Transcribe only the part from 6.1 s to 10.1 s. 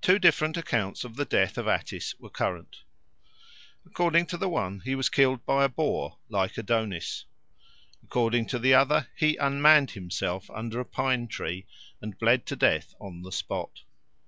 like Adonis. According to the other he unmanned